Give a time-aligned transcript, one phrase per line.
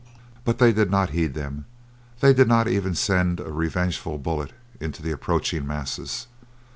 [0.45, 1.65] But they did not heed them.
[2.21, 6.25] They did not even send a revengeful bullet into the approaching masses.